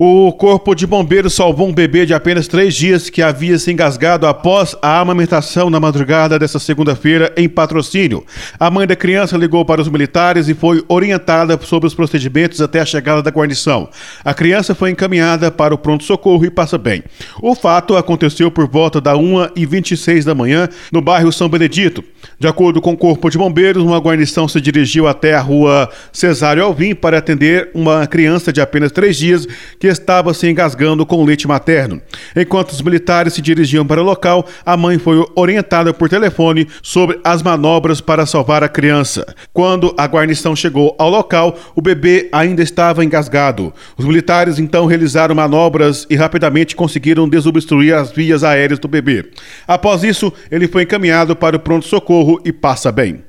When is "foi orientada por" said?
34.98-36.08